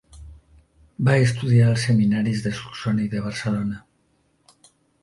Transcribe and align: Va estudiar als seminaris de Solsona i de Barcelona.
Va 1.09 1.17
estudiar 1.25 1.67
als 1.73 1.85
seminaris 1.91 2.43
de 2.47 2.55
Solsona 2.63 3.07
i 3.07 3.09
de 3.13 3.23
Barcelona. 3.29 3.85